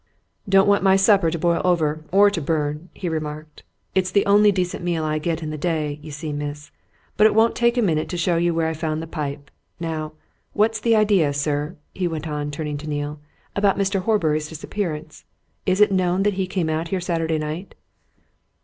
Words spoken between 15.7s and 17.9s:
it known that he came out here Saturday night?"